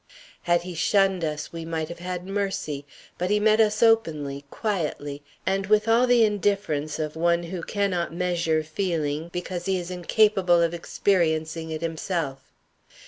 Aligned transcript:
"Had 0.49 0.63
he 0.63 0.73
shunned 0.73 1.23
us 1.23 1.53
we 1.53 1.63
might 1.63 1.87
have 1.87 1.99
had 1.99 2.25
mercy, 2.27 2.87
but 3.19 3.29
he 3.29 3.39
met 3.39 3.59
us 3.61 3.83
openly, 3.83 4.45
quietly, 4.49 5.21
and 5.45 5.67
with 5.67 5.87
all 5.87 6.07
the 6.07 6.25
indifference 6.25 6.97
of 6.97 7.15
one 7.15 7.43
who 7.43 7.61
cannot 7.61 8.11
measure 8.11 8.63
feeling, 8.63 9.29
because 9.29 9.65
he 9.67 9.77
is 9.77 9.91
incapable 9.91 10.59
of 10.59 10.73
experiencing 10.73 11.69
it 11.69 11.81
himself. 11.83 12.51